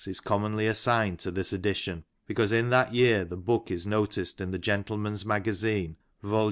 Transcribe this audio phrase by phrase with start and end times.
[0.03, 4.41] 61 is commonly assigned to this edition, because in that year the book is noticed
[4.41, 6.39] in the Gentleman's Magazine^ vol.